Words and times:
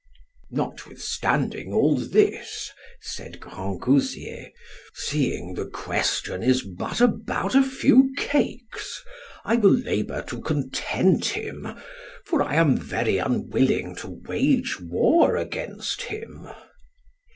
Notwithstanding 0.49 1.73
all 1.73 1.95
this, 1.95 2.71
said 3.01 3.39
Grangousier, 3.39 4.49
seeing 4.95 5.53
the 5.53 5.67
question 5.67 6.41
is 6.41 6.63
but 6.63 6.99
about 7.01 7.53
a 7.53 7.61
few 7.61 8.11
cakes, 8.17 9.03
I 9.45 9.57
will 9.57 9.69
labour 9.69 10.23
to 10.23 10.41
content 10.41 11.25
him; 11.25 11.67
for 12.25 12.41
I 12.41 12.55
am 12.55 12.77
very 12.77 13.19
unwilling 13.19 13.95
to 13.97 14.07
wage 14.09 14.79
war 14.81 15.35
against 15.37 16.01
him. 16.01 16.49